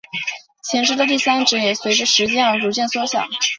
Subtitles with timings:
[0.63, 3.27] 前肢的第三指也随者时间而逐渐缩小。